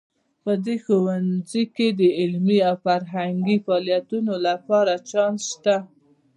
[0.43, 5.75] په دې ښوونځي کې د علمي او فرهنګي فعالیتونو لپاره چانس شته